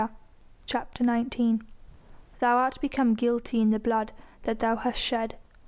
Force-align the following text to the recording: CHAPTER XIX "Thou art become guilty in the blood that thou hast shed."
CHAPTER 0.65 1.03
XIX 1.03 1.63
"Thou 2.39 2.57
art 2.57 2.81
become 2.81 3.13
guilty 3.13 3.61
in 3.61 3.69
the 3.69 3.77
blood 3.77 4.13
that 4.41 4.57
thou 4.57 4.75
hast 4.75 4.99
shed." 4.99 5.37